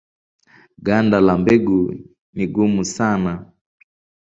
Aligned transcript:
Ganda 0.85 1.17
la 1.27 1.33
mbegu 1.41 1.79
ni 2.33 2.45
gumu 2.53 2.83
sana. 2.93 3.33